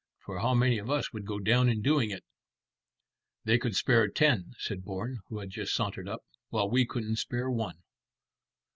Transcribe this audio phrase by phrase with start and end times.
[0.25, 2.25] For how many of us would go down in doing it?"
[3.43, 7.51] "They could spare ten," said Bourne, who had just sauntered up, "while we couldn't spare
[7.51, 7.83] one."